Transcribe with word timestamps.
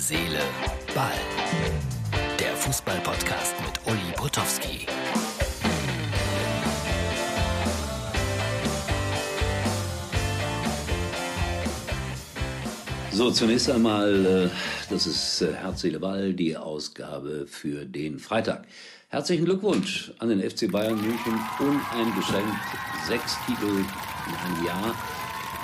Seele, 0.00 0.40
Ball. 0.94 1.12
Der 2.38 2.56
Fußball-Podcast 2.56 3.54
mit 3.60 3.86
Uli 3.86 4.12
Potowski. 4.16 4.86
So, 13.12 13.30
zunächst 13.30 13.68
einmal, 13.68 14.24
äh, 14.24 14.50
das 14.88 15.06
ist 15.06 15.42
äh, 15.42 15.52
Herz, 15.52 15.82
Seele, 15.82 16.00
Ball, 16.00 16.32
die 16.32 16.56
Ausgabe 16.56 17.46
für 17.46 17.84
den 17.84 18.18
Freitag. 18.18 18.64
Herzlichen 19.08 19.44
Glückwunsch 19.44 20.12
an 20.18 20.30
den 20.30 20.40
FC 20.40 20.72
Bayern 20.72 20.98
München. 20.98 21.38
Uneingeschränkt 21.58 22.56
sechs 23.06 23.36
Titel 23.44 23.66
in 23.66 24.34
einem 24.46 24.66
Jahr. 24.66 24.94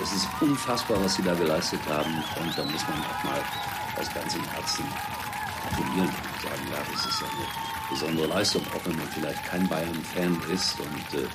Das 0.00 0.12
ist 0.12 0.26
unfassbar, 0.40 1.04
was 1.04 1.14
sie 1.14 1.22
da 1.22 1.34
geleistet 1.34 1.80
haben. 1.88 2.12
Und 2.40 2.58
da 2.58 2.64
muss 2.64 2.82
man 2.82 2.98
auch 2.98 3.24
mal 3.24 3.40
aus 3.98 4.12
ganzem 4.12 4.42
Herzen 4.50 4.84
gratulieren 5.62 6.08
und 6.08 6.42
sagen, 6.42 6.62
ja, 6.70 6.82
das 6.92 7.06
ist 7.06 7.22
eine 7.22 7.90
besondere 7.90 8.26
Leistung, 8.26 8.62
auch 8.74 8.86
wenn 8.86 8.96
man 8.96 9.08
vielleicht 9.08 9.44
kein 9.44 9.68
Bayern-Fan 9.68 10.40
ist 10.52 10.78
und 10.80 11.18
äh, 11.20 11.26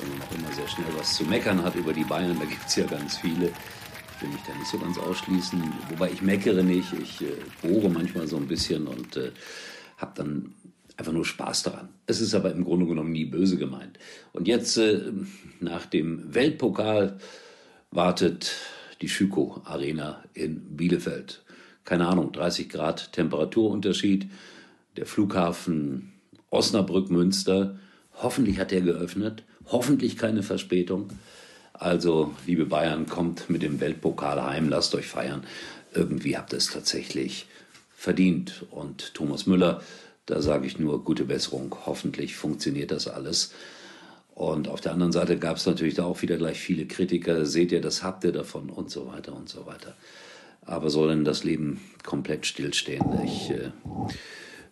wenn 0.00 0.10
man 0.10 0.22
auch 0.22 0.32
immer 0.34 0.52
sehr 0.52 0.68
schnell 0.68 0.86
was 0.96 1.14
zu 1.14 1.24
meckern 1.24 1.62
hat 1.62 1.74
über 1.74 1.92
die 1.92 2.04
Bayern, 2.04 2.38
da 2.38 2.44
gibt 2.44 2.66
es 2.66 2.76
ja 2.76 2.86
ganz 2.86 3.16
viele. 3.18 3.46
Ich 4.16 4.22
will 4.22 4.30
mich 4.30 4.42
da 4.46 4.54
nicht 4.54 4.70
so 4.70 4.78
ganz 4.78 4.98
ausschließen, 4.98 5.62
wobei 5.90 6.10
ich 6.10 6.22
meckere 6.22 6.62
nicht, 6.62 6.92
ich 6.92 7.20
äh, 7.22 7.34
bohre 7.60 7.88
manchmal 7.88 8.26
so 8.26 8.36
ein 8.36 8.46
bisschen 8.46 8.86
und 8.86 9.16
äh, 9.16 9.32
habe 9.98 10.12
dann 10.14 10.54
einfach 10.96 11.12
nur 11.12 11.24
Spaß 11.24 11.64
daran. 11.64 11.88
Es 12.06 12.20
ist 12.20 12.34
aber 12.34 12.52
im 12.52 12.64
Grunde 12.64 12.86
genommen 12.86 13.12
nie 13.12 13.24
böse 13.24 13.56
gemeint. 13.56 13.98
Und 14.32 14.46
jetzt 14.48 14.76
äh, 14.76 15.00
nach 15.60 15.86
dem 15.86 16.34
Weltpokal 16.34 17.18
wartet 17.90 18.52
die 19.00 19.08
Schüko 19.08 19.60
Arena 19.64 20.22
in 20.34 20.76
Bielefeld. 20.76 21.42
Keine 21.84 22.06
Ahnung, 22.06 22.32
30 22.32 22.68
Grad 22.68 23.12
Temperaturunterschied. 23.12 24.30
Der 24.96 25.06
Flughafen 25.06 26.12
Osnabrück 26.50 27.10
Münster. 27.10 27.78
Hoffentlich 28.14 28.58
hat 28.58 28.72
er 28.72 28.82
geöffnet. 28.82 29.42
Hoffentlich 29.66 30.16
keine 30.16 30.42
Verspätung. 30.42 31.08
Also, 31.72 32.34
liebe 32.46 32.66
Bayern, 32.66 33.06
kommt 33.06 33.48
mit 33.48 33.62
dem 33.62 33.80
Weltpokal 33.80 34.42
heim, 34.42 34.68
lasst 34.68 34.94
euch 34.94 35.06
feiern. 35.06 35.44
Irgendwie 35.94 36.36
habt 36.36 36.52
ihr 36.52 36.58
es 36.58 36.66
tatsächlich 36.66 37.46
verdient. 37.94 38.66
Und 38.70 39.14
Thomas 39.14 39.46
Müller, 39.46 39.82
da 40.26 40.42
sage 40.42 40.66
ich 40.66 40.78
nur 40.78 41.02
gute 41.02 41.24
Besserung. 41.24 41.74
Hoffentlich 41.86 42.36
funktioniert 42.36 42.90
das 42.90 43.08
alles. 43.08 43.52
Und 44.34 44.68
auf 44.68 44.80
der 44.80 44.92
anderen 44.92 45.12
Seite 45.12 45.38
gab 45.38 45.56
es 45.56 45.66
natürlich 45.66 45.94
da 45.94 46.04
auch 46.04 46.22
wieder 46.22 46.36
gleich 46.36 46.58
viele 46.58 46.86
Kritiker, 46.86 47.44
seht 47.46 47.72
ihr, 47.72 47.80
das 47.80 48.02
habt 48.02 48.24
ihr 48.24 48.32
davon 48.32 48.70
und 48.70 48.90
so 48.90 49.06
weiter 49.06 49.34
und 49.34 49.48
so 49.48 49.66
weiter. 49.66 49.94
Aber 50.64 50.90
soll 50.90 51.08
denn 51.08 51.24
das 51.24 51.44
Leben 51.44 51.80
komplett 52.04 52.46
stillstehen? 52.46 53.04
Ich 53.24 53.50
äh, 53.50 53.70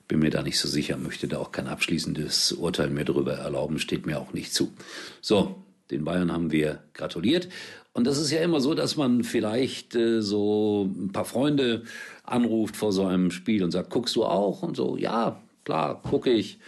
bin 0.09 0.21
mir 0.21 0.31
da 0.31 0.43
nicht 0.43 0.59
so 0.59 0.69
sicher, 0.69 0.97
möchte 0.97 1.29
da 1.29 1.39
auch 1.39 1.53
kein 1.53 1.69
abschließendes 1.69 2.53
Urteil 2.53 2.91
mehr 2.91 3.05
darüber 3.05 3.35
erlauben, 3.35 3.79
steht 3.79 4.07
mir 4.07 4.21
auch 4.21 4.33
nicht 4.33 4.55
zu. 4.55 4.73
So, 5.21 5.63
den 5.91 6.05
Bayern 6.05 6.33
haben 6.33 6.53
wir 6.53 6.83
gratuliert. 6.95 7.49
Und 7.93 8.07
das 8.07 8.19
ist 8.19 8.31
ja 8.31 8.41
immer 8.41 8.61
so, 8.61 8.75
dass 8.75 8.97
man 8.97 9.25
vielleicht 9.25 9.97
äh, 9.97 10.23
so 10.23 10.85
ein 10.85 11.11
paar 11.13 11.25
Freunde 11.25 11.83
anruft 12.23 12.77
vor 12.77 12.93
so 12.93 13.05
einem 13.05 13.31
Spiel 13.31 13.65
und 13.65 13.73
sagt, 13.73 13.91
guckst 13.91 14.15
du 14.15 14.25
auch? 14.25 14.63
Und 14.63 14.77
so, 14.77 14.97
ja, 14.97 15.41
klar, 15.65 16.01
gucke 16.03 16.31
ich. 16.31 16.61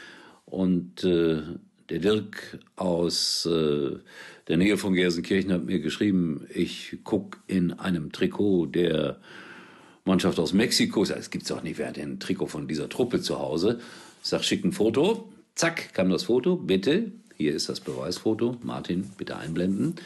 Und 0.45 1.05
äh, 1.05 1.43
der 1.89 1.99
Dirk 1.99 2.59
aus 2.77 3.47
äh, 3.47 3.97
der 4.49 4.57
Nähe 4.57 4.77
von 4.77 4.95
Gelsenkirchen 4.95 5.53
hat 5.53 5.65
mir 5.65 5.81
geschrieben, 5.81 6.47
ich 6.53 6.99
guck 7.05 7.39
in 7.47 7.73
einem 7.73 8.13
Trikot 8.13 8.67
der 8.67 9.19
Mannschaft 10.05 10.39
aus 10.39 10.53
Mexiko. 10.53 11.03
Es 11.05 11.31
gibt's 11.31 11.53
auch 11.53 11.63
nicht, 11.63 11.79
wer 11.79 11.89
hat 11.89 11.97
denn 11.97 12.15
ein 12.15 12.21
Trikot 12.21 12.49
von 12.49 12.67
dieser 12.67 12.89
Truppe 12.89 13.21
zu 13.21 13.39
Hause? 13.39 13.81
Ich 14.23 14.29
sag, 14.29 14.45
schick 14.45 14.65
ein 14.65 14.73
Foto. 14.73 15.29
Zack, 15.55 15.95
kam 15.95 16.11
das 16.11 16.25
Foto. 16.25 16.57
Bitte, 16.57 17.13
hier 17.37 17.55
ist 17.55 17.69
das 17.69 17.81
Beweisfoto. 17.81 18.57
Martin, 18.63 19.11
bitte 19.17 19.37
einblenden. 19.37 19.97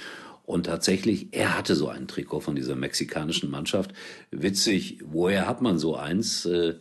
Und 0.45 0.67
tatsächlich, 0.67 1.28
er 1.33 1.56
hatte 1.56 1.75
so 1.75 1.89
ein 1.89 2.06
Trikot 2.06 2.41
von 2.41 2.55
dieser 2.55 2.77
mexikanischen 2.77 3.51
Mannschaft. 3.51 3.93
Witzig, 4.31 4.99
woher 5.05 5.49
hat 5.49 5.62
man 5.62 5.78
so 5.78 5.97
eins? 5.97 6.47
Äh, 6.47 6.75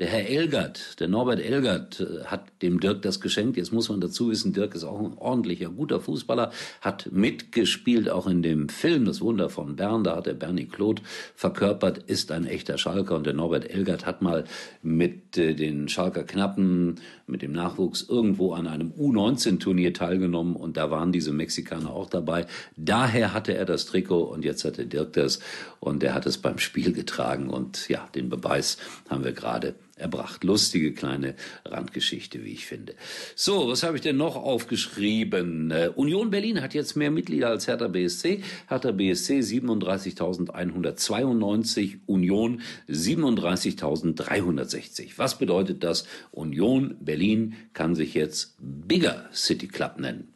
der 0.00 0.08
Herr 0.08 0.28
Elgert, 0.28 0.98
der 0.98 1.06
Norbert 1.06 1.38
Elgert, 1.38 2.00
äh, 2.00 2.24
hat 2.24 2.46
dem 2.62 2.80
Dirk 2.80 3.02
das 3.02 3.20
geschenkt. 3.20 3.56
Jetzt 3.56 3.72
muss 3.72 3.88
man 3.88 4.00
dazu 4.00 4.28
wissen, 4.28 4.52
Dirk 4.52 4.74
ist 4.74 4.82
auch 4.82 4.98
ein 4.98 5.16
ordentlicher, 5.16 5.68
guter 5.68 6.00
Fußballer, 6.00 6.50
hat 6.80 7.10
mitgespielt 7.12 8.10
auch 8.10 8.26
in 8.26 8.42
dem 8.42 8.68
Film 8.68 9.04
Das 9.04 9.20
Wunder 9.20 9.48
von 9.50 9.76
Bern. 9.76 10.02
Da 10.02 10.16
hat 10.16 10.26
er 10.26 10.34
Bernie 10.34 10.66
Claude 10.66 11.02
verkörpert, 11.36 11.98
ist 11.98 12.32
ein 12.32 12.44
echter 12.44 12.76
Schalker. 12.76 13.14
Und 13.14 13.26
der 13.26 13.34
Norbert 13.34 13.70
Elgert 13.70 14.04
hat 14.04 14.20
mal 14.20 14.44
mit 14.82 15.38
äh, 15.38 15.54
den 15.54 15.88
Schalker 15.88 16.24
Knappen, 16.24 16.96
mit 17.28 17.42
dem 17.42 17.52
Nachwuchs 17.52 18.02
irgendwo 18.02 18.52
an 18.52 18.66
einem 18.66 18.90
U19-Turnier 18.90 19.94
teilgenommen. 19.94 20.56
Und 20.56 20.76
da 20.76 20.90
waren 20.90 21.12
diese 21.12 21.32
Mexikaner 21.32 21.90
auch 21.90 22.10
dabei. 22.10 22.46
Daher 22.76 23.32
hatte 23.32 23.54
er 23.54 23.64
das 23.64 23.86
Trikot 23.86 24.24
und 24.24 24.44
jetzt 24.44 24.64
hatte 24.64 24.86
Dirk 24.86 25.12
das. 25.12 25.38
Und 25.78 26.02
er 26.02 26.14
hat 26.14 26.26
es 26.26 26.38
beim 26.38 26.58
Spiel 26.58 26.92
getragen. 26.92 27.48
Und 27.48 27.88
ja, 27.88 28.08
den 28.16 28.28
Beweis 28.28 28.76
haben 29.08 29.22
wir 29.22 29.32
gerade 29.32 29.76
erbracht. 29.96 30.44
Lustige 30.44 30.92
kleine 30.92 31.34
Randgeschichte, 31.64 32.44
wie 32.44 32.52
ich 32.52 32.66
finde. 32.66 32.94
So, 33.36 33.68
was 33.68 33.82
habe 33.82 33.96
ich 33.96 34.02
denn 34.02 34.16
noch 34.16 34.36
aufgeschrieben? 34.36 35.72
Uh, 35.72 35.90
Union 35.94 36.30
Berlin 36.30 36.60
hat 36.60 36.74
jetzt 36.74 36.94
mehr 36.96 37.10
Mitglieder 37.10 37.48
als 37.48 37.66
Hertha 37.68 37.88
BSC. 37.88 38.42
Hertha 38.68 38.92
BSC 38.92 39.40
37.192, 39.40 41.96
Union 42.06 42.60
37.360. 42.88 45.12
Was 45.16 45.38
bedeutet 45.38 45.82
das? 45.84 46.06
Union 46.32 46.96
Berlin 47.00 47.54
kann 47.72 47.94
sich 47.94 48.12
jetzt 48.14 48.56
Bigger 48.58 49.30
City 49.32 49.68
Club 49.68 49.98
nennen. 49.98 50.34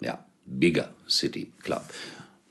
Ja, 0.00 0.24
Bigger 0.46 0.94
City 1.08 1.52
Club. 1.62 1.82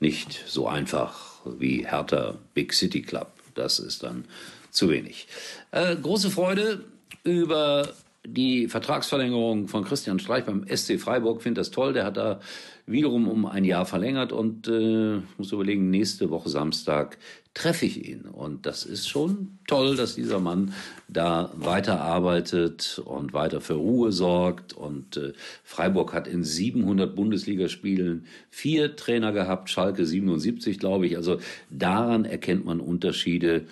Nicht 0.00 0.44
so 0.46 0.68
einfach 0.68 1.40
wie 1.58 1.86
Hertha 1.86 2.38
Big 2.54 2.74
City 2.74 3.02
Club. 3.02 3.32
Das 3.54 3.80
ist 3.80 4.02
dann 4.02 4.24
zu 4.70 4.90
wenig. 4.90 5.28
Äh, 5.70 5.96
große 5.96 6.30
Freude 6.30 6.84
über 7.24 7.92
die 8.26 8.68
Vertragsverlängerung 8.68 9.68
von 9.68 9.84
Christian 9.84 10.18
Streich 10.18 10.44
beim 10.44 10.66
SC 10.68 11.00
Freiburg. 11.00 11.42
Finde 11.42 11.60
das 11.60 11.70
toll. 11.70 11.92
Der 11.92 12.04
hat 12.04 12.16
da 12.16 12.40
wiederum 12.86 13.28
um 13.28 13.46
ein 13.46 13.64
Jahr 13.64 13.86
verlängert 13.86 14.32
und 14.32 14.68
äh, 14.68 15.20
muss 15.36 15.52
überlegen, 15.52 15.90
nächste 15.90 16.30
Woche 16.30 16.48
Samstag 16.48 17.18
treffe 17.54 17.86
ich 17.86 18.08
ihn. 18.08 18.22
Und 18.22 18.66
das 18.66 18.84
ist 18.84 19.08
schon 19.08 19.58
toll, 19.66 19.96
dass 19.96 20.14
dieser 20.14 20.40
Mann 20.40 20.72
da 21.08 21.50
weiterarbeitet 21.54 23.00
und 23.04 23.32
weiter 23.32 23.60
für 23.60 23.74
Ruhe 23.74 24.12
sorgt. 24.12 24.72
Und 24.72 25.16
äh, 25.16 25.32
Freiburg 25.64 26.12
hat 26.12 26.28
in 26.28 26.44
700 26.44 27.14
Bundesligaspielen 27.14 28.26
vier 28.50 28.96
Trainer 28.96 29.32
gehabt, 29.32 29.70
Schalke 29.70 30.06
77, 30.06 30.78
glaube 30.78 31.06
ich. 31.06 31.16
Also 31.16 31.40
daran 31.70 32.24
erkennt 32.24 32.64
man 32.64 32.80
Unterschiede 32.80 33.66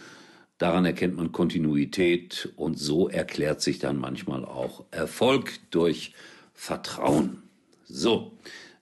Daran 0.59 0.87
erkennt 0.87 1.17
man 1.17 1.33
Kontinuität 1.33 2.53
und 2.57 2.79
so 2.79 3.09
erklärt 3.09 3.61
sich 3.61 3.79
dann 3.79 3.99
manchmal 3.99 4.45
auch 4.45 4.85
Erfolg 4.91 5.53
durch 5.71 6.15
Vertrauen. 6.55 7.43
So, 7.85 8.33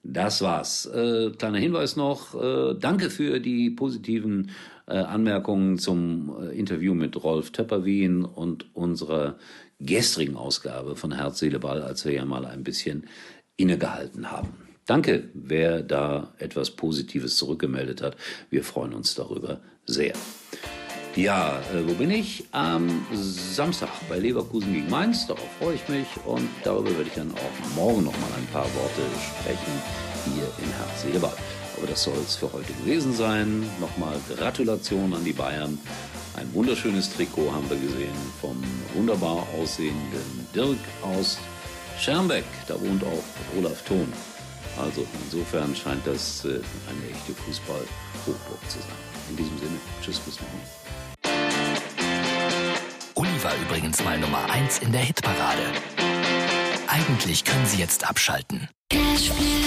das 0.03 0.41
war's. 0.41 0.85
Äh, 0.85 1.31
kleiner 1.31 1.57
Hinweis 1.57 1.95
noch. 1.95 2.33
Äh, 2.35 2.75
danke 2.79 3.09
für 3.09 3.39
die 3.39 3.69
positiven 3.71 4.51
äh, 4.87 4.93
Anmerkungen 4.93 5.77
zum 5.77 6.35
äh, 6.41 6.57
Interview 6.57 6.93
mit 6.93 7.21
Rolf 7.21 7.51
Töpperwien 7.51 8.23
und 8.23 8.73
unserer 8.75 9.37
gestrigen 9.79 10.37
Ausgabe 10.37 10.95
von 10.95 11.11
Herz, 11.11 11.39
Seele, 11.39 11.59
Ball, 11.59 11.81
als 11.81 12.05
wir 12.05 12.13
ja 12.13 12.23
mal 12.23 12.45
ein 12.45 12.63
bisschen 12.63 13.07
innegehalten 13.57 14.31
haben. 14.31 14.53
Danke, 14.85 15.29
wer 15.33 15.81
da 15.81 16.33
etwas 16.37 16.71
Positives 16.71 17.37
zurückgemeldet 17.37 18.01
hat. 18.01 18.15
Wir 18.49 18.63
freuen 18.63 18.93
uns 18.93 19.15
darüber 19.15 19.59
sehr. 19.85 20.13
Ja, 21.15 21.61
äh, 21.73 21.87
wo 21.87 21.93
bin 21.93 22.11
ich? 22.11 22.43
Am 22.51 23.05
Samstag 23.13 23.87
bei 24.09 24.19
Leverkusen 24.19 24.73
gegen 24.73 24.89
Mainz. 24.89 25.25
Darauf 25.25 25.47
freue 25.59 25.75
ich 25.75 25.87
mich 25.87 26.07
und 26.25 26.49
darüber 26.65 26.89
werde 26.89 27.03
ich 27.07 27.13
dann 27.13 27.31
auch 27.31 27.75
morgen 27.75 28.03
noch 28.03 28.11
mal 28.11 28.29
ein 28.37 28.45
paar 28.47 28.65
Worte 28.65 29.01
sprechen 29.39 29.81
hier 30.25 30.43
in 30.61 30.71
Herz, 30.73 31.31
Aber 31.77 31.87
das 31.87 32.03
soll 32.03 32.17
es 32.17 32.35
für 32.35 32.51
heute 32.51 32.73
gewesen 32.73 33.13
sein. 33.13 33.63
Nochmal 33.79 34.19
Gratulation 34.35 35.13
an 35.13 35.23
die 35.23 35.31
Bayern. 35.31 35.79
Ein 36.35 36.53
wunderschönes 36.53 37.13
Trikot 37.15 37.49
haben 37.49 37.69
wir 37.69 37.77
gesehen 37.77 38.15
vom 38.41 38.61
wunderbar 38.93 39.47
aussehenden 39.57 40.47
Dirk 40.53 40.77
aus 41.01 41.37
Schermbeck. 41.97 42.43
Da 42.67 42.73
wohnt 42.81 43.03
auch 43.05 43.57
Olaf 43.57 43.83
Thon. 43.83 44.11
Also 44.77 45.05
insofern 45.23 45.75
scheint 45.75 46.05
das 46.05 46.45
äh, 46.45 46.49
eine 46.49 47.11
echte 47.11 47.33
Fußball-Hochburg 47.33 48.69
zu 48.69 48.79
sein. 48.79 48.97
In 49.29 49.37
diesem 49.37 49.57
Sinne, 49.57 49.77
tschüss, 50.01 50.19
bis 50.19 50.39
morgen 50.41 50.85
war 53.45 53.55
übrigens 53.61 54.03
mal 54.03 54.17
Nummer 54.17 54.49
1 54.49 54.79
in 54.79 54.91
der 54.91 55.01
Hitparade. 55.01 55.61
Eigentlich 56.87 57.45
können 57.45 57.65
Sie 57.67 57.77
jetzt 57.77 58.09
abschalten. 58.09 58.67
Cashville. 58.89 59.64